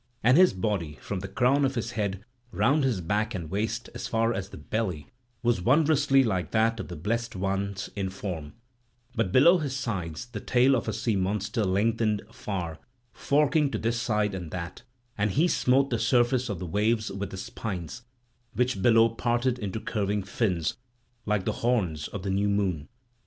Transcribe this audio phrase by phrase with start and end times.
[0.23, 4.07] And his body, from the crown of his head, round his back and waist as
[4.07, 5.05] far as the belly,
[5.43, 8.53] was wondrously like that of the blessed ones in form;
[9.13, 12.79] but below his sides the tail of a sea monster lengthened far,
[13.13, 14.81] forking to this side and that;
[15.19, 18.01] and he smote the surface of the waves with the spines,
[18.53, 20.75] which below parted into curving fins,
[21.27, 22.87] like the horns of the new moon.